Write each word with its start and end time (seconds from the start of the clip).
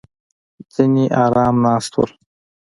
ځینې 0.73 1.05
ارامه 1.23 1.59
ناست 1.63 1.91
وو. 1.95 2.05